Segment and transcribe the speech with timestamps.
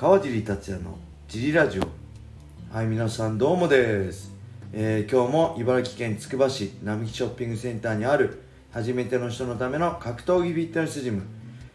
[0.00, 0.96] 川尻達也の
[1.28, 1.82] ジリラジオ。
[2.74, 4.34] はい皆さんどうもです、
[4.72, 8.40] えー今日も茨城県つくば市並木ショッピングセンターにある
[8.72, 11.24] 初めての人のための格闘技フィットネスジム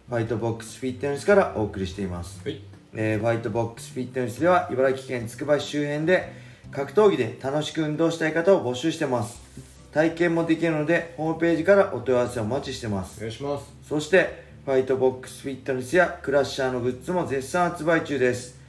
[0.10, 2.42] ファイトボックスフィットネスからお送りしています。
[2.44, 2.64] はい。
[2.96, 6.34] えーファイトボックスフィットネスでは茨城県つくば市周辺で
[6.72, 9.40] 格闘技で楽しく運動したい方を募集してます。
[9.94, 13.20] 体験もできるのでホームページからお問い合わせをお待ちしてます。
[13.20, 13.72] お願いします。
[13.88, 18.60] そしてファイトボックスフィットネスやクラッシャーのグッズも絶賛発売中です。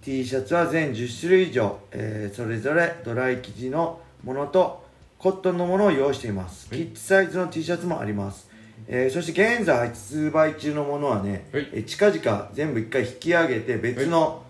[0.00, 4.82] T シャツは全10種類以上、えーそれぞれドライ生地のものと
[5.18, 6.78] コットンのものを用意しています、はい。
[6.78, 8.48] キッズサイズの T シャツもあります、
[8.88, 11.68] えーそして現在発売中のものはね、はい。
[11.74, 14.42] えー近々全部一回引き上げて別の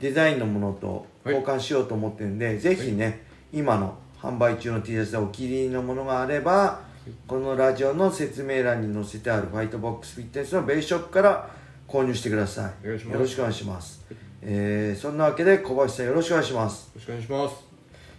[0.00, 3.22] デザインのものと交換しようと思ってるんで、ぜひね、
[3.52, 6.87] 今の販売中の T シャツでお気に入りのものがあれば、
[7.26, 11.48] このラジオの説明欄に載せてあるファイトボックスフィットネスのベースショップから
[11.86, 12.86] 購入してください。
[12.86, 13.08] よろしく
[13.40, 14.04] お願いします、
[14.42, 16.86] えーそんなわけで小林さんよろしくお願いします。
[16.86, 17.56] よろしくお願いします。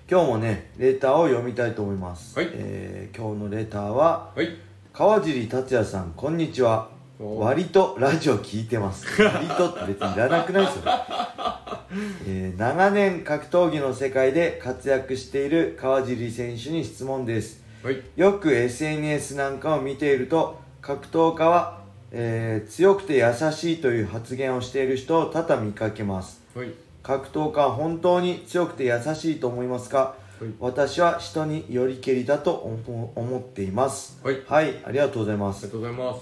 [0.10, 2.50] 今日もねレターを読みたいと思います、はい。
[2.54, 4.50] えー今日のレターははい。
[4.92, 6.90] 川尻達也さんこんにちは。
[7.20, 9.06] お割とラジオ聞いてます。
[9.22, 10.84] 割とって別にいらなくないですよ、
[12.26, 17.60] えー長年格闘技の世界で活躍している川尻選手に質問です。
[17.62, 17.69] はい
[18.16, 26.42] よく SNS なんかを見ていると格闘家は、えー強くて優しいという発言をしている人を多々見かけます。
[26.54, 26.74] はい。
[27.02, 29.98] 格闘家は本当に強くて優しいと思いますか？
[29.98, 30.54] はい。
[30.60, 34.20] 私は人によりけりだと思思っています。
[34.24, 34.42] はい。
[34.46, 35.66] はい、ありがとうございます。
[35.66, 36.22] ありがとうございます。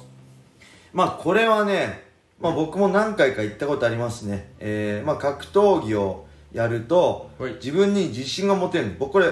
[0.94, 2.04] まあこれはね、
[2.40, 7.54] まあ、僕も何回か行ったことありますね、えーまあ、格闘技をやると、はい。
[7.54, 8.96] 自分に自信が持てる。
[9.00, 9.28] 僕これ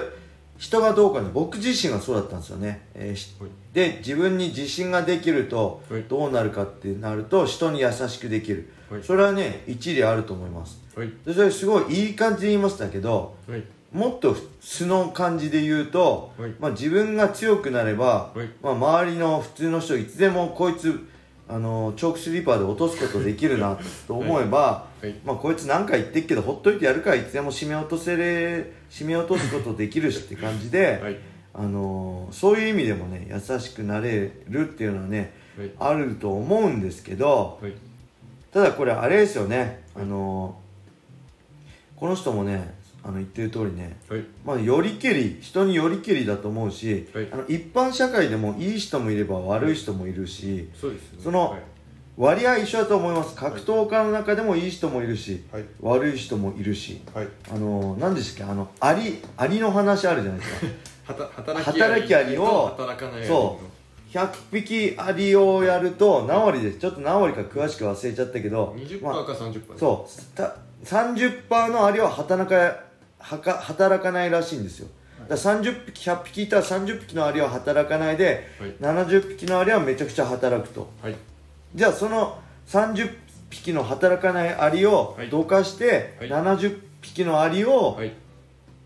[0.58, 6.04] 人がどうかね僕自身がそうだったんですよね、えーで自分に自信ができるとはい。
[6.08, 9.02] どうなるかってなると人に優しくできる、はい。
[9.02, 10.80] それはね一理あると思います。
[10.94, 13.62] それすごいいい感じで言いましたけどはい。
[13.92, 16.50] もっと素の感じで言うと、はい。
[16.58, 18.48] まあ、自分が強くなれば、はい。
[18.62, 21.06] まあ、周りの普通の人いつでもこいつ
[21.48, 25.14] あのチョークスリーパーで落とすことできるなと思えば、はい。
[25.24, 31.18] まあ、こいつ何回言ってっけどほっといてやるからいつでも締め落とせれ締め落とすことできるしって感じで、 はい。
[31.58, 35.70] あのそういう意味でもね優しくなれるっていうのはねはい。
[35.78, 37.72] あると思うんですけどはい。
[38.52, 40.58] ただこれあれですよねあの
[41.96, 44.24] この人もねあの言ってる通りねはい。
[44.44, 47.28] まあ、よりけり人によりけりだと思うし、はい。
[47.32, 51.18] あの一般社会でもいい人もいれば悪い人もいるしそうですね。
[51.22, 51.60] そのはい
[52.16, 53.34] 割合一緒だと思います。
[53.34, 55.64] 格闘家の中でもいい人もいるし、はい。
[55.80, 57.28] 悪い人もいるしはい。
[57.52, 58.52] あの何でしたっけ？
[58.52, 60.52] あのアリアリの話あるじゃないです
[61.14, 61.30] か。
[61.62, 62.38] 働きアリ。
[62.38, 62.74] を
[63.26, 64.16] そう。
[64.16, 66.78] 100匹アリをやると何割です？
[66.78, 70.36] ちょっと何割か詳しく忘れちゃったけど20%まあか30%そう。
[70.36, 72.80] た30%のアリは働か
[73.18, 74.88] はか働かないらしいんですよ。
[75.28, 78.70] だから30匹100匹いたら30匹のアリは働かないで、はい。
[78.80, 80.88] 70匹のアリはめちゃくちゃ働くと。
[81.02, 81.16] はい
[81.74, 83.10] じゃあその30
[83.50, 85.30] 匹の働かないアリをはい。
[85.30, 86.28] どかして、はい。
[86.28, 88.12] 70匹のアリを、はい。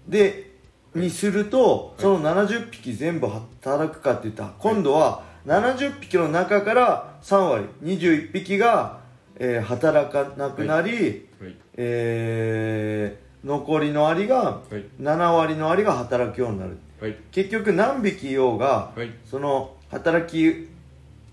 [0.08, 0.50] で
[0.94, 4.42] にすると、その70匹全部働くかって言った。
[4.44, 9.00] ら今度は70匹の中から3割21匹が、
[9.36, 11.56] えー働かなくなり、はい。
[11.76, 14.84] えー残りのアリがはい。
[15.00, 16.76] 7割のアリが働くようになる。
[17.00, 17.16] はい。
[17.30, 19.10] 結局何匹いようが、はい。
[19.24, 20.68] その働き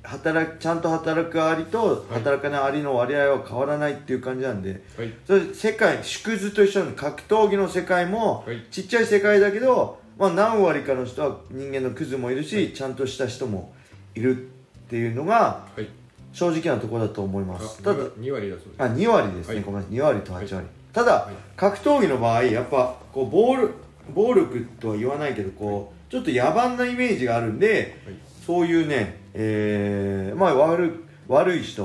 [0.07, 2.19] 働きちゃんと働くアリとはい。
[2.23, 5.13] 働かないアリの割合は変わらないっていう感じなんで、はい。
[5.25, 8.65] それ世界縮図と一緒に格闘技の世界も、はい。
[8.71, 13.73] ちっちゃい世界だけど、まあ、何割かの人は人間のクズもいるし、ちゃんとした人も
[14.15, 15.89] いるっていうのがはい。
[16.33, 17.79] 正直なところだと思います。
[17.81, 18.83] あただ2割だそうです。
[18.83, 19.63] あ2割ですね、はい。
[19.63, 19.95] ごめんなさい。
[19.97, 21.35] 2割と8割、ただ、はい。
[21.55, 23.73] 格闘技の場合やっぱこう暴力
[24.13, 28.15] 暴力とは言わないけどこうちょっと野蛮なイメージがあるんで、はい。
[28.45, 30.91] そういうね、えーまあ、悪い
[31.27, 31.83] 悪い人、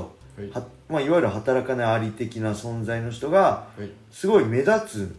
[0.53, 3.91] はまあ、いわゆる働かないあり的な存在の人がはい。
[4.11, 5.15] すごい目立つ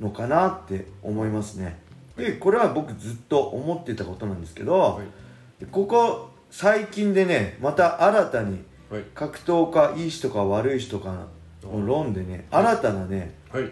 [0.00, 1.78] のかなって思いますね。
[2.16, 5.00] でこれは僕ずっと思ってたことなんですけど、は
[5.60, 5.66] い。
[5.66, 9.04] ここ最近でねまた新たにはい。
[9.14, 11.26] 格闘家いい人か悪い人か
[11.62, 13.70] の論でね新たなねはい。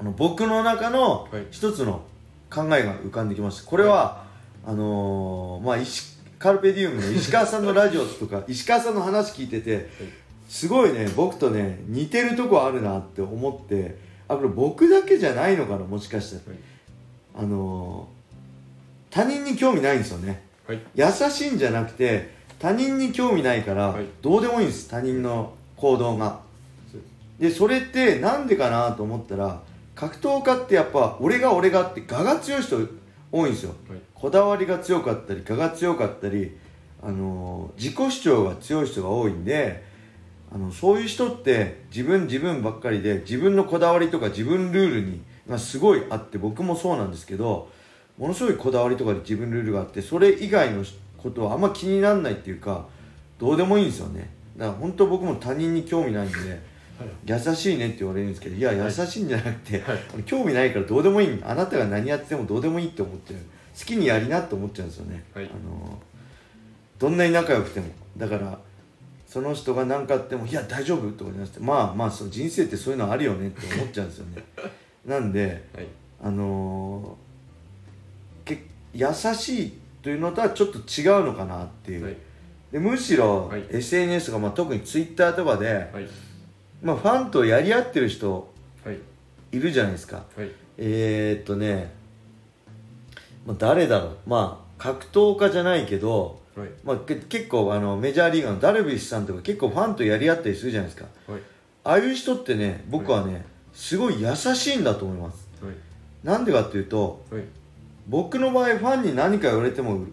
[0.00, 1.46] あの僕の中のはい。
[1.50, 2.04] 一つの
[2.48, 3.70] 考えが浮かんできました。
[3.70, 4.24] これは、
[4.64, 6.11] あのーまあ石
[6.42, 9.88] カルペディウムの石川さんのラジオとか石川さんの話聞いてて
[10.48, 13.96] すごいね僕とね似てるとこあるなって思って
[14.26, 17.44] あこれ僕だけじゃないのかなもしかしたらはい。
[17.44, 18.22] あのー
[19.12, 20.42] 他人に興味ないんですよね。
[20.66, 20.80] はい。
[20.94, 24.06] 優しいんじゃなくて他人に興味ないから、はい。
[24.22, 26.40] どうでもいいんです他人の行動が。
[27.38, 29.60] でそれってなんでかなと思ったら
[29.94, 32.78] 格闘家ってやっぱ俺が俺がって我が強い人
[33.30, 33.74] 多いんですよ。
[33.88, 36.56] はいこだわりが強かったり我が強かったり、
[37.02, 39.82] あのー自己主張が強い人が多いんで
[40.54, 47.68] あのそういう人って自分自分ばっかりで自分のこだわりとか自分ルールにがすごいあって僕もそうなんですけど
[48.16, 50.84] ものすごいこだわりとかで自分ルールがあってそれ以外の
[51.18, 52.86] ことはあんま気にならないっていうか
[53.40, 54.30] どうでもいいんですよね。
[54.56, 56.60] だから本当僕も他人に興味ないんで
[57.24, 59.82] 優しいねって言われるんですけどいや優しいんじゃなくて、
[60.26, 61.42] 興味ないからどうでもいい。
[61.42, 63.40] あなたが何やってもどうでもいいって思っちゃう
[63.78, 65.46] 好きにやりなって思っちゃうんですよね、はい。
[65.46, 65.98] あの
[66.98, 67.86] どんなに仲良くても。
[68.16, 68.58] だから
[69.26, 74.42] その人が何かあっても「いや大丈夫?」とかじゃなくてまあまあそう人生ってそういうのあるよねって思っちゃうんですよね。
[75.06, 75.86] なんではい。
[76.22, 77.16] あの
[78.94, 79.72] 優しい
[80.02, 82.16] というのとはちょっと違うのかなっていう、はい。
[82.70, 83.64] でむしろはい。
[83.70, 86.06] SNS とか、まあ、特に Twitter とかで、はい。
[86.82, 88.52] まあ、ファンとやり合ってる人
[88.84, 88.98] はい。
[89.52, 90.24] いるじゃないですか。
[90.36, 90.50] はい。
[90.78, 91.92] えー、っとね、
[93.46, 94.16] まあ、誰だろう。
[94.26, 96.68] まあ格闘家じゃないけど、はい。
[96.84, 101.08] まあ、け結構あのメジャーリーガーのダルビッシュさんとか結構ファンとやり合ったりするじゃないですか。
[101.26, 101.40] はい。
[101.84, 105.48] ああいう人ってね僕はね、すごい優しいんだと思います。
[105.64, 105.74] はい。
[106.24, 107.42] なんでかっていうとはい。
[108.08, 110.06] 僕の場合ファンに何か言われてもう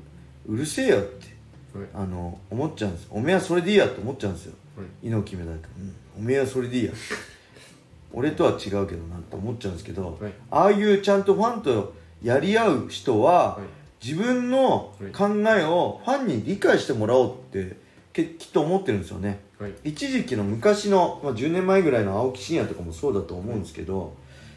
[0.48, 1.36] うるせえよって
[1.78, 1.88] はい。
[1.94, 3.08] あの思っちゃうんです。
[3.10, 4.54] おめえはそれでいいやと思っちゃうんですよ。
[4.78, 5.08] はい。
[5.08, 6.94] 猪木目だと、うん、おめえはそれでいいや。
[8.14, 8.88] 俺とは違うけどなっ
[9.22, 10.34] て思っちゃうんですけど、はい。
[10.50, 11.94] ああいうちゃんとファンと
[12.24, 14.06] やり合う人は、はい。
[14.06, 15.27] 自分の考
[15.57, 17.75] えをファンに理解してもらおうって
[18.13, 19.42] けきっと思ってるんですよね。
[19.60, 19.74] はい。
[19.83, 24.16] 一時期の昔の、まあ、10年前ぐらいの青木真也とかもそうだと思うんですけど、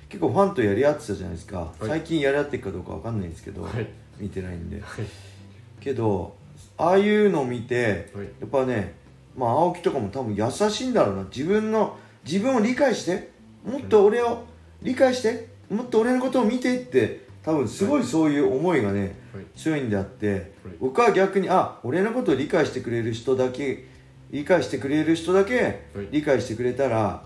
[0.08, 1.86] 結構ファンとやり合ってたじゃないですか、い。
[1.86, 3.86] 最近やり合ってるかどうかわかんないんですけど、はい。
[4.18, 4.80] 見てないんで。
[4.80, 5.06] はい。
[5.80, 6.36] けど
[6.78, 8.26] ああいうのを見てはい。
[8.40, 8.94] やっぱね
[9.36, 11.24] まあ青木とかも多分優しいんだろうな。
[11.24, 13.30] 自分の自分を理解して
[13.64, 14.44] もっと俺を
[14.82, 19.44] 理解してもっと俺のことを見てって多分すごいそういう思いがね、はい。
[19.56, 20.42] 強いんであって、はい。
[20.80, 23.84] 僕は逆にあ俺のことを理解してくれる人だけ
[24.30, 26.08] 理解してくれる人だけはい。
[26.10, 27.24] 理解してくれたら、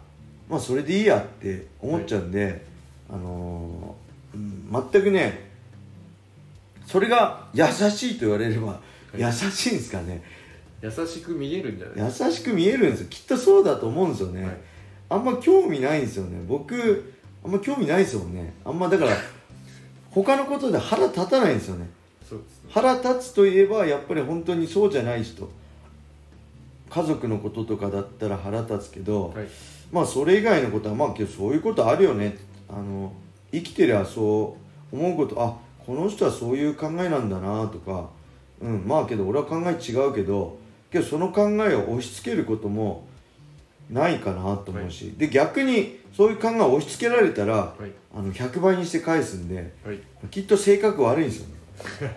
[0.48, 2.64] まあそれでいいやって思っちゃうんで、
[3.10, 5.46] あのーうん全くね
[6.86, 8.80] それが優しいと言われれば、
[9.16, 9.20] い。
[9.20, 10.22] 優しいんですかね。
[10.82, 12.12] 優しく見えるんじゃない？
[12.24, 13.06] 優しく見えるんですよ。
[13.08, 14.56] きっとそうだと思うんですよね、はい。
[15.10, 16.42] あんま興味ないんですよね。
[16.46, 17.12] 僕
[17.44, 18.54] あんま興味ないですもんね。
[18.64, 19.10] あんまだから
[20.24, 21.84] 他のことで腹立たないんですよね。
[21.84, 21.90] ね。
[22.70, 25.48] 腹立つといえばやっぱり本当にそうじゃない人。
[26.88, 29.46] 家族のこととかだったら腹立つけど、はい。
[29.92, 32.38] まあそれ以外のことはまあけどそういうことあるよね。
[32.68, 33.12] あの
[33.52, 34.56] 生きてりゃそ
[34.92, 38.08] う思うことあこの人はそういう考えなんだなとか
[38.60, 40.58] うんまあけど俺は考え違うけど
[40.90, 43.06] けどその考えを押し付けることも
[43.90, 47.92] ないかなと思うし、で逆にそういう考えを押し付けられたら、はい。
[48.14, 50.00] あの100倍にして返すんではい。
[50.30, 51.54] きっと性格悪いんですよね。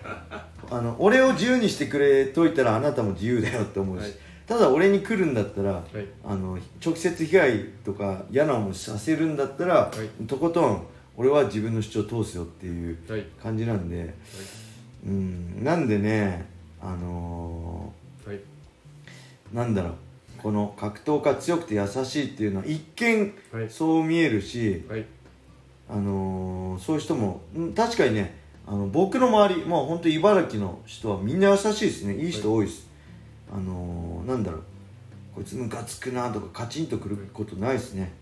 [0.70, 4.12] あの俺を自由にしてくれといたらあなたも自由だよって思うし、はい。
[4.46, 6.06] ただ俺に来るんだったら、はい。
[6.24, 9.90] あの直接被害とか嫌な思いさせるんだったら、は
[10.20, 10.24] い。
[10.26, 10.86] とことん
[11.16, 13.24] 俺は自分の主張通すよっていうはい。
[13.42, 14.14] 感じなんで、
[15.06, 15.62] うん。
[15.62, 16.46] なんでね
[16.80, 17.92] あの
[18.26, 18.36] はい。
[18.36, 19.94] ーなんだろう
[20.42, 23.70] この格闘家強くて優しいっていうのは一見はい。
[23.70, 25.04] そう見えるし、はい。
[25.88, 32.16] あのーそういう人もうん確かにねあの僕の周りもう本当茨城の人はみんな優しいですね。
[32.16, 32.86] いい人多いです、
[33.52, 34.62] あのーなんだろう。
[35.34, 38.12] こいつムカつくなとかカチンとくることないですね。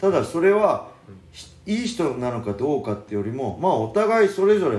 [0.00, 0.90] ただそれは
[1.32, 1.84] ひい。
[1.84, 4.78] い人なのかどうかってよりもまあお互いそれぞれ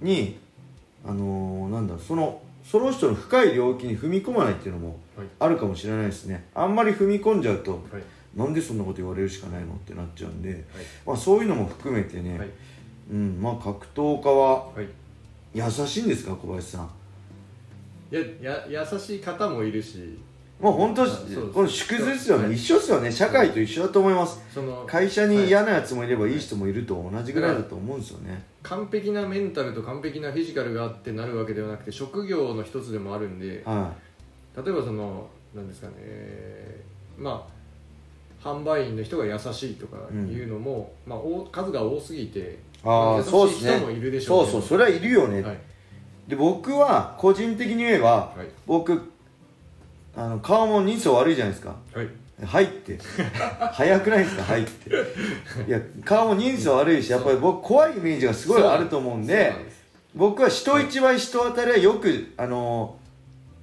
[0.00, 0.38] に
[1.06, 2.02] あのーなんだろう。
[2.02, 4.98] そのその人の深い領域に踏み込まないっていうのもはい
[5.38, 6.48] あるかもしれないですね。
[6.54, 8.02] あんまり踏み込んじゃうとはい。
[8.36, 10.60] なんでそんなこと言われるしかないのってなっちゃうんで、はい。
[11.06, 12.48] まあ、そういうのも含めてね、はい。
[13.10, 14.88] うんまあ格闘家ははい。
[15.54, 16.90] 優しいんですか小林さん？
[18.10, 20.18] いやや優しい方もいるし。
[20.60, 22.54] まあ本当この縮図ですよね、はい。
[22.54, 23.12] 一緒ですよね。
[23.12, 24.40] 社会と一緒だと思います。
[24.52, 28.44] その会社に嫌なやつもいればいい人もいると同じぐらいだと思うんですよね。
[28.62, 33.92] 完璧なメンタルと完璧なフィジカルがあってなるわけではなくて職業の一つでもあるんでは
[34.64, 37.58] 例えばそのなんですかねえーまあ
[38.48, 42.44] 販売員の人が優しいとかいうのも、まあ、多数が多すぎてい
[42.84, 43.76] ああ優しいそうですね。
[43.78, 44.52] 人もいるでしょうけど。
[44.52, 45.58] そうそうそれはいるよね、はい。
[46.28, 48.46] で僕は個人的に言えばはい。
[48.66, 49.10] 僕
[50.14, 51.74] あの顔も人相悪いじゃないですか。
[51.92, 52.08] はい。
[52.44, 52.98] 入って。
[53.72, 54.42] 早くないですか？
[54.44, 54.90] 入って。
[55.66, 59.52] いや顔も人相悪いしやっぱり僕怖いイメージがすごいあると思うんで
[60.14, 62.96] 僕は人一倍人当たりはよくあの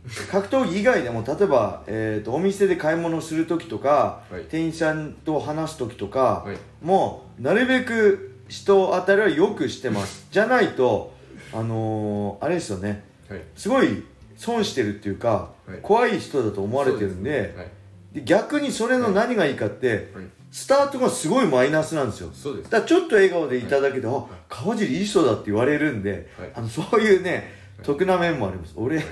[0.31, 4.43] 格闘技以外でも例えば、えー、とお店で買い物する時とか、はい。
[4.43, 6.57] 店員さんと話す時とか、はい。
[6.85, 10.27] もうなるべく人当たりはよくしてます。
[10.31, 11.13] じゃないと
[11.53, 13.03] あのーあれですよね。
[13.29, 13.41] はい。
[13.55, 14.03] すごい
[14.37, 15.79] 損してるっていうか、はい。
[15.81, 17.67] 怖い人だと思われてるんではい
[18.13, 20.25] で逆にそれの何がいいかって、はい。
[20.51, 22.29] スタートがすごいマイナスなんですよ。
[22.33, 22.69] そうです。
[22.69, 26.49] だからちょっと笑顔でいただけで、あ川尻いい人だって言われるんで、はい。
[26.53, 27.51] あのそういうね
[27.83, 28.71] 得な面もあります。
[28.77, 29.03] 俺、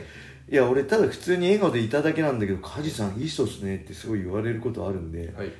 [0.50, 5.52] い、や俺ただ普通に笑顔でいただけなんだけど川尻さんいい人っすねってすごい言われることあるんで、はい。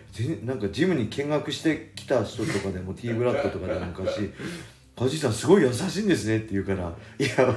[0.46, 4.32] なんかジムに見学してきた人とかでも T ブラッドとかでも昔
[4.96, 7.56] 「川尻さんすごい優しいんですね」って言うから「いや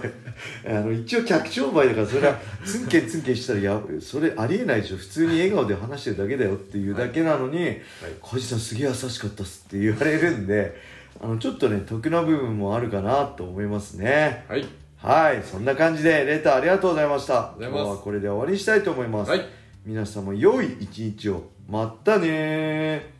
[0.64, 4.96] 俺あの一応客商売だからそれはツンケンツンケンしたらやそれありえないでしょ。
[4.96, 7.76] 普通に笑顔で話してるだけだよ」っていうだけなのに
[8.22, 10.80] 「川尻さんすげえ優しかったっす」って言われるんで
[11.20, 14.44] あのちょっとね得な部分もあるかなと思いますね。
[14.48, 14.66] はい
[15.06, 17.54] はい、そんな感じでレターありがとうございました。
[17.60, 19.30] 今日はこれで終わりにしたいと思います。
[19.30, 19.46] はい、
[19.84, 21.44] 皆さんも良い一日を。
[21.68, 23.14] またね